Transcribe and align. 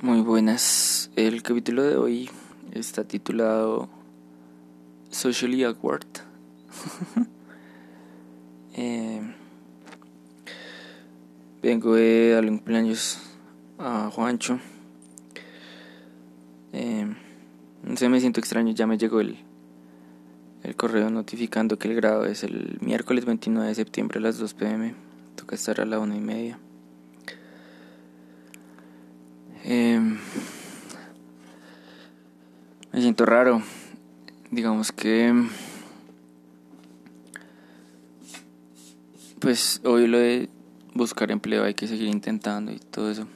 Muy 0.00 0.20
buenas. 0.20 1.10
El 1.16 1.42
capítulo 1.42 1.82
de 1.82 1.96
hoy 1.96 2.30
está 2.70 3.02
titulado 3.02 3.88
Socially 5.10 5.64
Awkward. 5.64 6.06
eh, 8.74 9.20
vengo 11.60 11.96
de 11.96 12.30
darle 12.30 12.50
un 12.52 12.58
cumpleaños 12.58 13.18
a 13.76 14.08
Juancho. 14.12 14.60
Eh, 16.72 17.12
no 17.82 17.96
sé, 17.96 18.08
me 18.08 18.20
siento 18.20 18.38
extraño. 18.38 18.72
Ya 18.74 18.86
me 18.86 18.98
llegó 18.98 19.18
el, 19.18 19.36
el 20.62 20.76
correo 20.76 21.10
notificando 21.10 21.76
que 21.76 21.88
el 21.88 21.96
grado 21.96 22.24
es 22.24 22.44
el 22.44 22.78
miércoles 22.80 23.24
29 23.24 23.66
de 23.66 23.74
septiembre 23.74 24.20
a 24.20 24.22
las 24.22 24.38
2 24.38 24.54
pm. 24.54 24.94
Toca 25.34 25.56
estar 25.56 25.80
a 25.80 25.84
la 25.84 25.98
una 25.98 26.16
y 26.16 26.20
media. 26.20 26.60
Eh, 29.70 30.00
me 32.90 33.00
siento 33.02 33.26
raro. 33.26 33.62
Digamos 34.50 34.92
que... 34.92 35.46
Pues 39.40 39.82
hoy 39.84 40.06
lo 40.06 40.18
de 40.18 40.48
buscar 40.94 41.30
empleo 41.30 41.64
hay 41.64 41.74
que 41.74 41.86
seguir 41.86 42.08
intentando 42.08 42.72
y 42.72 42.78
todo 42.78 43.10
eso. 43.10 43.28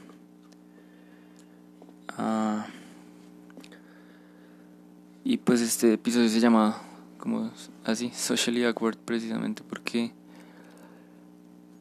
Ah, 2.16 2.66
y 5.24 5.37
pues 5.37 5.60
este 5.60 5.93
episodio 5.93 6.30
se 6.30 6.41
llama 6.41 6.80
como 7.19 7.51
así, 7.85 8.10
socially 8.15 8.65
awkward 8.65 8.96
precisamente 8.96 9.62
porque 9.62 10.12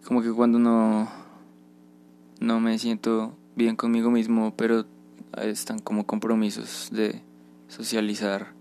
como 0.06 0.22
que 0.22 0.32
cuando 0.32 0.60
no 0.60 1.10
no 2.40 2.60
me 2.60 2.78
siento 2.78 3.38
bien 3.62 3.76
conmigo 3.76 4.10
mismo, 4.10 4.54
pero 4.56 4.86
están 5.38 5.80
como 5.80 6.06
compromisos 6.06 6.90
de 6.92 7.22
socializar. 7.68 8.54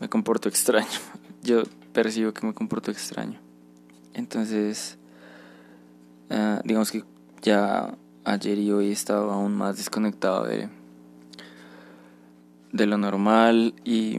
Me 0.00 0.08
comporto 0.08 0.48
extraño. 0.48 0.88
Yo 1.42 1.62
percibo 1.92 2.32
que 2.32 2.46
me 2.46 2.52
comporto 2.52 2.90
extraño. 2.90 3.38
Entonces, 4.12 4.98
uh, 6.30 6.60
digamos 6.64 6.90
que 6.90 7.04
ya 7.42 7.96
ayer 8.24 8.58
y 8.58 8.72
hoy 8.72 8.88
he 8.88 8.92
estado 8.92 9.30
aún 9.30 9.54
más 9.54 9.76
desconectado 9.76 10.44
de, 10.44 10.68
de 12.72 12.86
lo 12.86 12.98
normal 12.98 13.74
y 13.84 14.18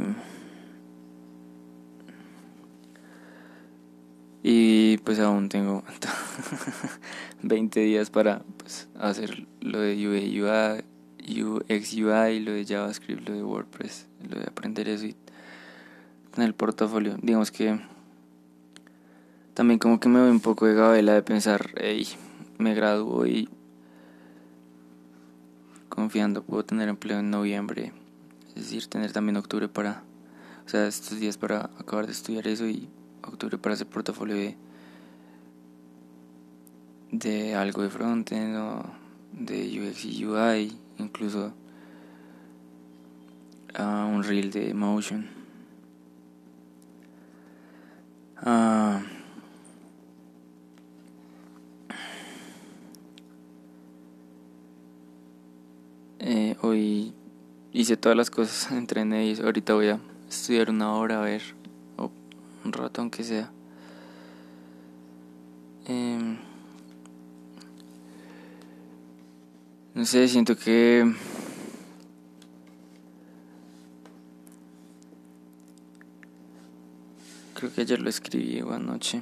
y 4.46 4.98
pues 4.98 5.20
aún 5.20 5.48
tengo 5.48 5.84
20 7.44 7.80
días 7.80 8.10
para 8.10 8.44
pues, 8.58 8.90
hacer 9.00 9.48
lo 9.62 9.80
de 9.80 9.96
UI, 9.96 10.42
UX 10.42 11.94
UI, 11.94 12.42
lo 12.42 12.52
de 12.52 12.66
JavaScript, 12.68 13.28
lo 13.28 13.34
de 13.34 13.42
WordPress, 13.42 14.08
lo 14.30 14.38
de 14.38 14.44
aprender 14.44 14.90
eso 14.90 15.06
y 15.06 15.16
en 16.36 16.44
el 16.44 16.54
portafolio. 16.54 17.16
Digamos 17.22 17.52
que 17.52 17.80
también 19.54 19.80
como 19.80 20.02
que 20.02 20.10
me 20.10 20.20
voy 20.20 20.30
un 20.30 20.42
poco 20.42 20.66
de 20.66 20.74
gabela 20.74 21.14
de 21.14 21.24
pensar, 21.24 21.70
hey, 21.78 22.06
me 22.58 22.76
graduó 22.76 23.26
y 23.26 23.48
confiando 25.88 26.44
puedo 26.44 26.66
tener 26.66 26.90
empleo 26.90 27.20
en 27.20 27.30
noviembre, 27.30 27.94
es 28.50 28.56
decir, 28.56 28.88
tener 28.88 29.14
también 29.14 29.38
octubre 29.38 29.70
para, 29.70 30.04
o 30.66 30.70
sea, 30.70 30.86
estos 30.86 31.18
días 31.22 31.38
para 31.38 31.70
acabar 31.80 32.08
de 32.08 32.12
estudiar 32.12 32.46
eso 32.48 32.68
y 32.68 32.90
octubre 33.24 33.58
para 33.58 33.74
hacer 33.76 33.88
portafolio 33.88 34.36
de 37.12 37.56
algo 37.56 37.84
de 37.84 37.90
frontend 37.90 38.56
o 38.58 38.84
de 39.32 39.80
UX 39.80 40.06
y 40.06 40.26
UI, 40.26 40.78
incluso 40.98 41.54
a 43.76 44.06
un 44.06 44.24
reel 44.24 44.52
de 44.52 44.74
motion. 44.74 45.28
Uh, 48.46 49.00
hoy 56.62 57.14
hice 57.72 57.98
todas 57.98 58.18
las 58.18 58.30
cosas, 58.30 58.72
entrené 58.78 59.28
y 59.28 59.40
ahorita 59.40 59.74
voy 59.74 59.90
a 59.90 60.00
estudiar 60.30 60.70
una 60.70 60.94
hora 60.94 61.20
a 61.20 61.22
ver, 61.22 61.42
un 62.66 62.74
rato 62.74 63.02
aunque 63.02 63.24
sea. 63.24 63.52
Eh, 65.88 66.38
No 69.96 70.06
sé, 70.06 70.28
siento 70.28 70.58
que... 70.58 71.14
Creo 77.54 77.72
que 77.72 77.82
ayer 77.82 78.02
lo 78.02 78.10
escribí 78.10 78.60
o 78.62 78.74
anoche. 78.74 79.22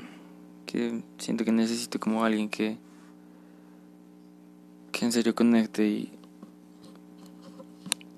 Que 0.66 1.04
siento 1.18 1.44
que 1.44 1.52
necesito 1.52 2.00
como 2.00 2.24
alguien 2.24 2.48
que... 2.48 2.78
Que 4.94 5.04
en 5.04 5.12
serio 5.12 5.36
conecte 5.36 5.86
y... 5.86 6.18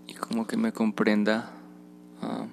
Y 0.05 0.13
como 0.13 0.45
que 0.45 0.55
me 0.55 0.71
comprenda. 0.71 1.51
Uh, 2.21 2.45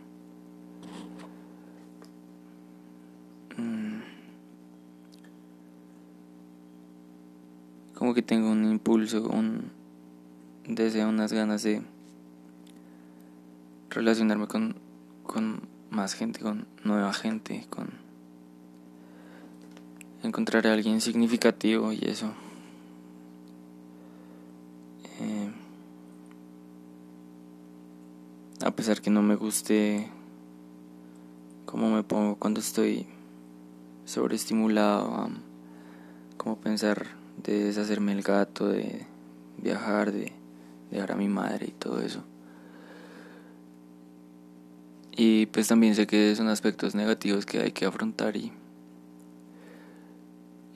como 8.01 8.15
que 8.15 8.23
tengo 8.23 8.51
un 8.51 8.65
impulso, 8.65 9.29
un 9.29 9.73
deseo, 10.67 11.11
unas 11.11 11.35
ganas 11.35 11.63
de 11.63 11.83
relacionarme 13.91 14.47
con, 14.47 14.77
con 15.23 15.61
más 15.91 16.15
gente, 16.15 16.41
con 16.41 16.67
nueva 16.83 17.13
gente, 17.13 17.67
con 17.69 17.91
encontrar 20.23 20.67
a 20.67 20.73
alguien 20.73 21.03
significativo 21.03 21.93
y 21.93 22.01
eso. 22.03 22.33
Eh, 25.21 25.51
a 28.65 28.71
pesar 28.71 29.03
que 29.03 29.11
no 29.11 29.21
me 29.21 29.35
guste 29.35 30.09
cómo 31.67 31.91
me 31.91 32.03
pongo 32.03 32.37
cuando 32.37 32.61
estoy 32.61 33.05
sobreestimulado, 34.07 35.27
um, 35.27 35.35
como 36.39 36.57
pensar 36.57 37.20
de 37.43 37.65
deshacerme 37.65 38.13
el 38.13 38.23
gato, 38.23 38.69
de 38.69 39.07
viajar, 39.59 40.13
de 40.13 40.33
dejar 40.91 41.13
a 41.13 41.17
mi 41.17 41.29
madre 41.29 41.67
y 41.69 41.73
todo 41.73 42.01
eso. 42.01 42.23
Y 45.17 45.47
pues 45.47 45.69
también 45.69 45.95
sé 45.95 46.07
que 46.07 46.35
son 46.35 46.49
aspectos 46.49 46.95
negativos 46.95 47.45
que 47.45 47.61
hay 47.61 47.73
que 47.73 47.85
afrontar 47.85 48.37
y, 48.37 48.53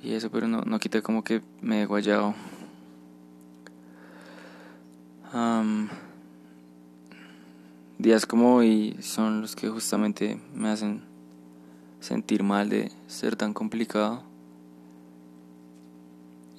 y 0.03 0.13
eso, 0.13 0.31
pero 0.31 0.49
no, 0.49 0.63
no 0.63 0.79
quita 0.79 1.03
como 1.03 1.25
que 1.25 1.43
me 1.61 1.83
he 1.83 1.87
guayado. 1.87 2.35
días 7.99 8.27
como 8.27 8.55
hoy 8.55 8.97
son 9.01 9.41
los 9.41 9.57
que 9.57 9.69
justamente 9.69 10.39
me 10.55 10.69
hacen 10.69 11.03
sentir 12.01 12.43
mal 12.43 12.69
de 12.69 12.93
ser 13.09 13.35
tan 13.35 13.55
complicado. 13.55 14.23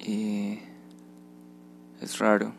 Y 0.05 0.59
es 1.99 2.19
raro. 2.19 2.53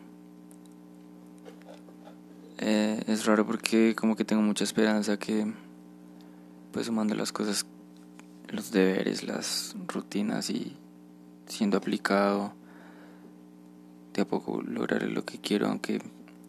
Eh, 2.57 3.01
es 3.07 3.25
raro 3.25 3.45
porque 3.45 3.95
como 3.95 4.17
que 4.17 4.25
tengo 4.25 4.41
mucha 4.41 4.65
esperanza 4.65 5.17
que 5.17 5.49
pues 6.73 6.87
sumando 6.87 7.15
las 7.15 7.31
cosas, 7.31 7.65
los 8.49 8.71
deberes, 8.71 9.23
las 9.23 9.75
rutinas 9.87 10.49
y 10.49 10.75
siendo 11.45 11.77
aplicado, 11.77 12.53
de 14.13 14.23
a 14.23 14.25
poco 14.27 14.61
lograré 14.61 15.07
lo 15.07 15.23
que 15.23 15.37
quiero, 15.37 15.67
aunque 15.67 16.01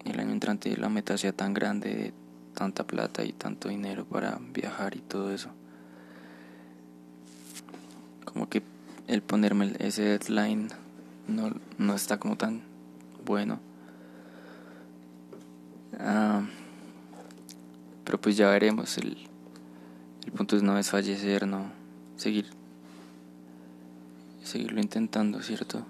el 0.05 0.19
año 0.19 0.33
entrante 0.33 0.77
la 0.77 0.89
meta 0.89 1.17
sea 1.17 1.33
tan 1.33 1.55
grande, 1.55 2.13
tanta 2.55 2.85
plata 2.85 3.25
y 3.25 3.33
tanto 3.33 3.69
dinero 3.69 4.05
para 4.05 4.41
viajar 4.53 4.97
y 4.97 5.01
todo 5.01 5.33
eso. 5.33 5.51
Como 8.25 8.49
que 8.49 8.63
el 9.07 9.23
ponerme 9.23 9.77
ese 9.79 10.03
deadline 10.03 10.69
no, 11.29 11.53
no 11.77 11.95
está 11.95 12.19
como 12.19 12.37
tan 12.37 12.63
bueno. 13.25 13.61
Ah, 15.99 16.43
pero 18.05 18.21
pues 18.21 18.37
ya 18.37 18.49
veremos. 18.51 18.99
El, 18.99 19.17
el 20.27 20.33
punto 20.33 20.57
es 20.57 20.63
no 20.63 20.75
desfallecer, 20.75 21.47
no 21.47 21.71
seguir, 22.17 22.47
seguirlo 24.43 24.81
intentando, 24.81 25.41
¿cierto? 25.43 25.87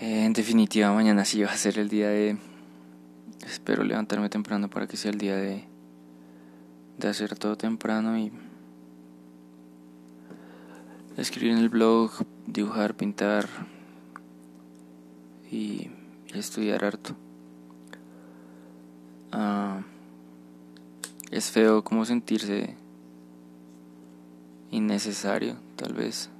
Eh, 0.00 0.24
en 0.24 0.32
definitiva, 0.32 0.92
mañana 0.92 1.24
sí 1.24 1.42
va 1.42 1.52
a 1.52 1.56
ser 1.56 1.78
el 1.78 1.88
día 1.88 2.08
de. 2.08 2.36
Espero 3.46 3.82
levantarme 3.82 4.28
temprano 4.28 4.68
para 4.68 4.86
que 4.86 4.96
sea 4.96 5.10
el 5.10 5.18
día 5.18 5.36
de, 5.36 5.64
de 6.98 7.08
hacer 7.08 7.36
todo 7.36 7.56
temprano 7.56 8.16
y 8.16 8.32
escribir 11.16 11.52
en 11.52 11.58
el 11.58 11.68
blog, 11.68 12.10
dibujar, 12.46 12.94
pintar 12.94 13.48
y 15.50 15.90
estudiar 16.34 16.84
harto. 16.84 17.14
Ah, 19.32 19.82
es 21.30 21.50
feo 21.50 21.82
como 21.82 22.04
sentirse 22.04 22.76
innecesario, 24.70 25.56
tal 25.76 25.94
vez. 25.94 26.30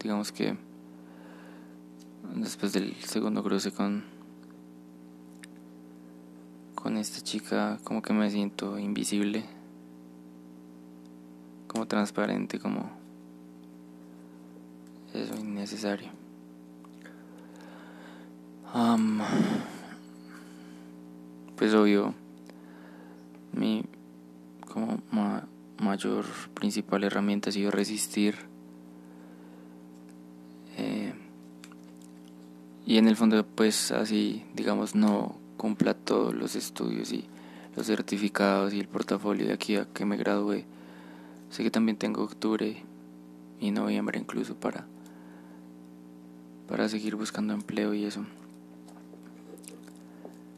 Digamos 0.00 0.32
que 0.32 0.56
después 2.34 2.72
del 2.72 2.94
segundo 2.96 3.42
cruce 3.42 3.72
con 3.72 4.04
con 6.74 6.96
esta 6.98 7.20
chica 7.20 7.80
como 7.82 8.00
que 8.00 8.12
me 8.12 8.30
siento 8.30 8.78
invisible 8.78 9.44
como 11.66 11.86
transparente 11.86 12.60
como 12.60 12.95
eso 15.22 15.34
innecesario 15.36 16.08
pues 21.56 21.72
obvio 21.74 22.14
mi 23.52 23.84
como 24.66 24.98
mayor 25.78 26.26
principal 26.54 27.04
herramienta 27.04 27.50
ha 27.50 27.52
sido 27.52 27.70
resistir 27.70 28.36
eh, 30.76 31.14
y 32.84 32.98
en 32.98 33.08
el 33.08 33.16
fondo 33.16 33.46
pues 33.46 33.92
así 33.92 34.44
digamos 34.54 34.94
no 34.94 35.36
cumpla 35.56 35.94
todos 35.94 36.34
los 36.34 36.54
estudios 36.54 37.12
y 37.12 37.24
los 37.76 37.86
certificados 37.86 38.72
y 38.72 38.80
el 38.80 38.88
portafolio 38.88 39.46
de 39.46 39.52
aquí 39.52 39.76
a 39.76 39.84
que 39.84 40.04
me 40.04 40.16
gradué. 40.16 40.64
Sé 41.50 41.62
que 41.62 41.70
también 41.70 41.96
tengo 41.96 42.22
octubre 42.22 42.82
y 43.60 43.70
noviembre 43.70 44.18
incluso 44.18 44.54
para 44.54 44.86
para 46.68 46.88
seguir 46.88 47.16
buscando 47.16 47.54
empleo 47.54 47.94
y 47.94 48.04
eso. 48.04 48.24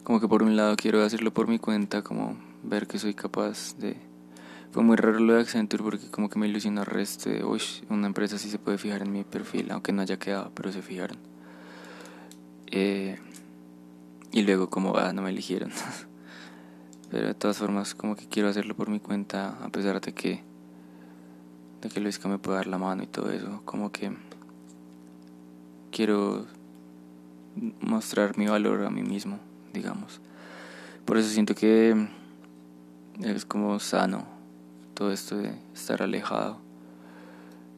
Como 0.05 0.21
que 0.21 0.29
por 0.29 0.43
un 0.43 0.57
lado 0.57 0.77
quiero 0.77 1.03
hacerlo 1.03 1.33
por 1.33 1.49
mi 1.49 1.59
cuenta, 1.59 2.03
como 2.03 2.37
ver 2.63 2.87
que 2.87 2.99
soy 2.99 3.15
capaz 3.15 3.77
de... 3.79 3.97
Fue 4.71 4.83
muy 4.83 4.97
raro 4.97 5.19
lo 5.19 5.35
de 5.35 5.41
Accenture 5.41 5.83
porque 5.83 6.11
como 6.11 6.29
que 6.29 6.39
me 6.39 6.47
ilusionó 6.47 6.83
el 6.83 6.87
resto 6.87 7.31
de, 7.31 7.45
uy, 7.45 7.63
una 7.89 8.07
empresa 8.07 8.39
sí 8.39 8.51
se 8.51 8.59
puede 8.59 8.79
fijar 8.79 9.03
en 9.03 9.13
mi 9.13 9.25
perfil, 9.25 9.71
aunque 9.71 9.93
no 9.93 10.03
haya 10.03 10.19
quedado, 10.19 10.51
pero 10.55 10.73
se 10.73 10.83
fijaron. 10.83 11.17
Eh, 12.71 13.19
y 14.31 14.43
luego 14.43 14.69
como, 14.69 14.97
ah, 14.97 15.13
no 15.13 15.23
me 15.23 15.31
eligieron. 15.31 15.71
Pero 17.11 17.29
de 17.29 17.35
todas 17.35 17.57
formas 17.57 17.95
como 17.95 18.17
que 18.17 18.27
quiero 18.27 18.51
hacerlo 18.51 18.77
por 18.77 18.91
mi 18.91 19.01
cuenta, 19.01 19.57
a 19.65 19.71
pesar 19.71 20.01
de 20.01 20.13
que, 20.13 20.43
de 21.81 21.89
que 21.89 22.01
Luisca 22.01 22.29
me 22.29 22.39
pueda 22.39 22.59
dar 22.59 22.67
la 22.67 22.77
mano 22.77 23.03
y 23.03 23.07
todo 23.07 23.31
eso. 23.33 23.63
Como 23.65 23.91
que 23.91 24.13
quiero 25.99 26.47
mostrar 27.81 28.39
mi 28.39 28.47
valor 28.47 28.85
a 28.85 28.89
mí 28.89 29.03
mismo, 29.03 29.41
digamos. 29.73 30.21
Por 31.05 31.19
eso 31.19 31.29
siento 31.29 31.57
que 31.57 32.07
es 33.21 33.45
como 33.45 33.81
sano 33.81 34.25
todo 34.95 35.11
esto 35.11 35.39
de 35.39 35.59
estar 35.75 36.01
alejado 36.01 36.61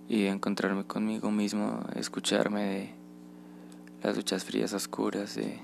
y 0.06 0.26
encontrarme 0.26 0.84
conmigo 0.84 1.30
mismo, 1.30 1.82
escucharme 1.96 2.62
de 2.62 2.90
las 4.02 4.16
duchas 4.16 4.44
frías 4.44 4.74
oscuras, 4.74 5.34
de 5.36 5.58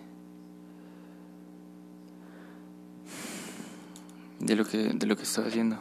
de 4.41 4.57
lo 4.57 4.65
que 4.65 4.79
de 4.79 5.07
lo 5.07 5.15
que 5.15 5.25
estoy 5.25 5.49
haciendo 5.49 5.79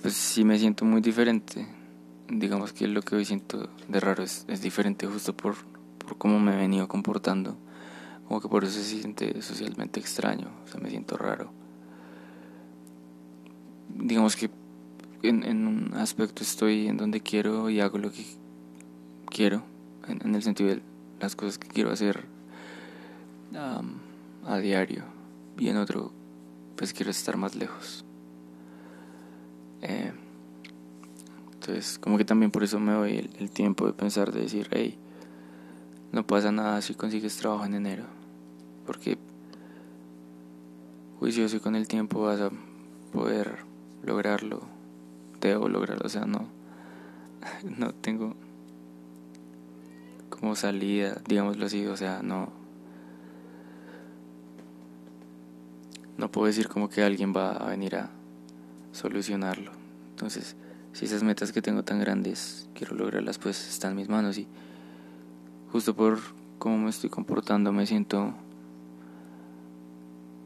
pues 0.00 0.14
sí 0.14 0.44
me 0.44 0.56
siento 0.58 0.84
muy 0.84 1.00
diferente 1.00 1.81
digamos 2.28 2.72
que 2.72 2.86
lo 2.88 3.02
que 3.02 3.16
hoy 3.16 3.24
siento 3.24 3.68
de 3.88 4.00
raro 4.00 4.22
es, 4.22 4.44
es 4.48 4.62
diferente 4.62 5.06
justo 5.06 5.36
por, 5.36 5.56
por 5.98 6.18
cómo 6.18 6.38
me 6.40 6.54
he 6.54 6.56
venido 6.56 6.88
comportando 6.88 7.56
como 8.28 8.40
que 8.40 8.48
por 8.48 8.64
eso 8.64 8.72
se 8.72 8.84
siente 8.84 9.42
socialmente 9.42 10.00
extraño 10.00 10.50
o 10.64 10.68
sea 10.68 10.80
me 10.80 10.90
siento 10.90 11.16
raro 11.16 11.50
digamos 13.88 14.36
que 14.36 14.50
en, 15.22 15.44
en 15.44 15.66
un 15.66 15.94
aspecto 15.94 16.42
estoy 16.42 16.88
en 16.88 16.96
donde 16.96 17.20
quiero 17.20 17.70
y 17.70 17.80
hago 17.80 17.98
lo 17.98 18.10
que 18.10 18.24
quiero 19.26 19.62
en, 20.08 20.34
el 20.34 20.42
sentido 20.42 20.70
de 20.70 20.82
las 21.20 21.36
cosas 21.36 21.58
que 21.58 21.68
quiero 21.68 21.90
hacer 21.90 22.24
a 24.44 24.58
diario 24.58 25.04
y 25.58 25.68
en 25.68 25.76
otro 25.76 26.12
pues 26.76 26.92
quiero 26.92 27.10
estar 27.10 27.36
más 27.36 27.54
lejos. 27.54 28.04
Eh, 29.82 30.12
entonces, 31.62 31.96
como 32.00 32.18
que 32.18 32.24
también 32.24 32.50
por 32.50 32.64
eso 32.64 32.80
me 32.80 32.90
doy 32.90 33.30
el, 33.38 33.50
tiempo 33.52 33.86
de 33.86 33.92
pensar, 33.92 34.32
de 34.32 34.40
decir, 34.40 34.66
hey, 34.72 34.98
no 36.10 36.26
pasa 36.26 36.50
nada 36.50 36.82
si 36.82 36.94
consigues 36.94 37.36
trabajo 37.36 37.64
en 37.64 37.74
enero. 37.74 38.02
Porque 38.84 39.16
juicioso 41.20 41.58
y 41.58 41.60
con 41.60 41.76
el 41.76 41.86
tiempo 41.86 42.22
vas 42.22 42.40
a 42.40 42.50
poder 43.12 43.58
lograrlo. 44.02 44.62
Debo 45.40 45.68
lograrlo, 45.68 46.04
o 46.04 46.08
sea, 46.08 46.24
no, 46.24 46.48
no 47.78 47.94
tengo 47.94 48.34
como 50.30 50.56
salida, 50.56 51.22
digámoslo 51.28 51.66
así, 51.66 51.86
o 51.86 51.96
sea, 51.96 52.22
no 52.24 52.50
no 56.18 56.28
puedo 56.28 56.48
decir 56.48 56.68
como 56.68 56.88
que 56.88 57.04
alguien 57.04 57.32
va 57.32 57.52
a 57.52 57.68
venir 57.68 57.94
a 57.94 58.10
solucionarlo. 58.90 59.70
Entonces, 60.10 60.56
si 60.92 61.04
esas 61.06 61.22
metas 61.22 61.52
que 61.52 61.62
tengo 61.62 61.82
tan 61.82 62.00
grandes 62.00 62.68
quiero 62.74 62.94
lograrlas, 62.94 63.38
pues 63.38 63.68
están 63.68 63.92
en 63.92 63.96
mis 63.98 64.08
manos 64.08 64.38
y 64.38 64.46
justo 65.70 65.94
por 65.94 66.18
cómo 66.58 66.78
me 66.78 66.90
estoy 66.90 67.10
comportando 67.10 67.72
me 67.72 67.86
siento 67.86 68.34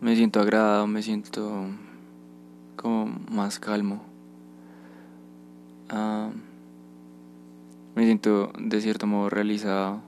me 0.01 0.15
siento 0.15 0.41
agradado, 0.41 0.87
me 0.87 1.03
siento 1.03 1.67
como 2.77 3.07
más 3.31 3.59
calmo. 3.59 4.05
Ah, 5.89 6.31
me 7.95 8.05
siento 8.05 8.53
de 8.59 8.81
cierto 8.81 9.07
modo 9.07 9.31
realizado, 9.31 10.03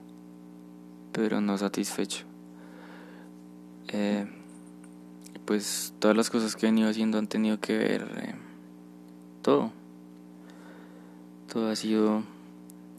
pero 1.13 1.41
no 1.41 1.57
satisfecho. 1.57 2.25
Eh, 3.89 4.27
pues 5.47 5.95
todas 5.99 6.17
las 6.17 6.29
cosas 6.29 6.55
que 6.55 6.67
he 6.67 6.69
venido 6.69 6.91
haciendo 6.91 7.19
han 7.19 7.27
tenido 7.27 7.59
que 7.59 7.79
ver 7.79 8.03
eh, 8.23 8.35
todo. 9.41 9.73
Todo 11.53 11.71
ha 11.71 11.77
sido 11.77 12.23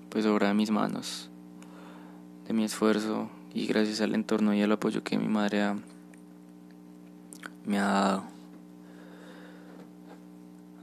pues 0.10 0.25
obra 0.25 0.48
de 0.48 0.54
mis 0.54 0.72
manos, 0.72 1.30
de 2.48 2.54
mi 2.54 2.63
esfuerzo 2.63 3.30
y 3.54 3.68
gracias 3.68 4.01
al 4.01 4.16
entorno 4.16 4.54
y 4.54 4.62
al 4.62 4.71
apoyo 4.71 5.04
que 5.04 5.18
mi 5.18 5.28
madre 5.28 5.76
me 7.66 7.80
ha 7.80 7.85
dado. 7.85 8.24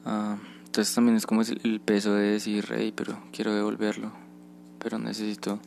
Ah, 0.05 0.38
entonces 0.64 0.95
también 0.95 1.17
es 1.17 1.26
como 1.26 1.43
el 1.43 1.81
peso 1.81 2.14
de 2.14 2.31
decir, 2.31 2.67
hey, 2.71 2.93
pero 2.95 3.19
quiero 3.33 3.52
devolverlo, 3.52 4.12
pero 4.79 4.99
necesito 4.99 5.59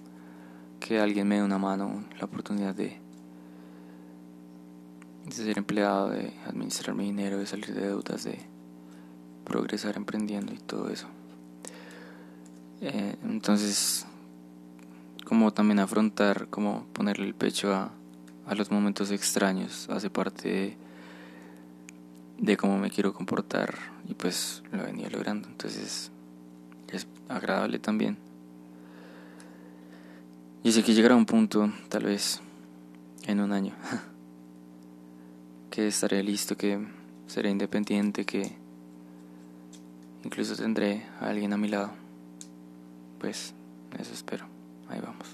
que 0.79 0.99
alguien 0.99 1.27
me 1.27 1.35
dé 1.35 1.43
una 1.43 1.57
mano, 1.57 2.05
la 2.17 2.25
oportunidad 2.25 2.73
de 2.73 2.99
de 5.25 5.45
ser 5.45 5.57
empleado, 5.57 6.09
de 6.09 6.33
administrar 6.45 6.95
mi 6.95 7.05
dinero, 7.05 7.37
de 7.37 7.45
salir 7.45 7.73
de 7.73 7.87
deudas, 7.87 8.23
de 8.23 8.39
progresar 9.45 9.95
emprendiendo 9.97 10.53
y 10.53 10.57
todo 10.57 10.89
eso. 10.89 11.07
Eh, 12.81 13.15
entonces, 13.23 14.05
como 15.25 15.51
también 15.51 15.79
afrontar, 15.79 16.47
como 16.49 16.85
ponerle 16.93 17.25
el 17.25 17.35
pecho 17.35 17.73
a, 17.73 17.91
a 18.47 18.55
los 18.55 18.71
momentos 18.71 19.11
extraños, 19.11 19.87
hace 19.89 20.09
parte 20.09 20.49
de, 20.49 20.77
de 22.37 22.57
cómo 22.57 22.77
me 22.77 22.89
quiero 22.89 23.13
comportar 23.13 23.75
y 24.07 24.13
pues 24.13 24.63
lo 24.71 24.81
he 24.81 24.85
venido 24.85 25.09
logrando. 25.09 25.47
Entonces, 25.47 26.11
es 26.91 27.07
agradable 27.27 27.79
también. 27.79 28.17
Y 30.63 30.71
sé 30.71 30.83
que 30.83 30.93
llegará 30.93 31.15
un 31.15 31.25
punto, 31.25 31.71
tal 31.89 32.03
vez 32.03 32.41
en 33.25 33.39
un 33.39 33.51
año. 33.51 33.73
que 35.69 35.87
estaré 35.87 36.23
listo, 36.23 36.57
que 36.57 36.85
seré 37.27 37.49
independiente, 37.49 38.25
que 38.25 38.51
incluso 40.23 40.55
tendré 40.55 41.05
a 41.21 41.29
alguien 41.29 41.53
a 41.53 41.57
mi 41.57 41.69
lado. 41.69 41.98
Pues 43.19 43.53
eso 43.99 44.13
espero. 44.13 44.45
Ahí 44.89 44.99
vamos. 45.01 45.27